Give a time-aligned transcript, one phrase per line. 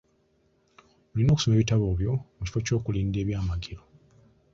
[1.13, 3.83] Olina okusoma ebitabo byo mu kifo ky'okulinda ekyamagero.